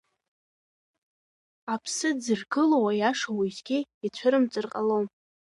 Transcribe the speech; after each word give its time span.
Аԥсы 1.73 2.09
дзыргылоу 2.17 2.85
аиаша 2.91 3.31
уеизгьы 3.37 3.79
ицәырымҵыр 4.05 4.65
ҟалом. 4.71 5.05